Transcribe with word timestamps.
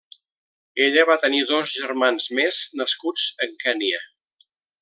Ella 0.85 1.03
va 1.09 1.17
tenir 1.25 1.43
dos 1.51 1.75
germans 1.83 2.27
més 2.39 2.59
nascuts 2.83 3.29
en 3.49 3.57
Kenya. 3.67 4.05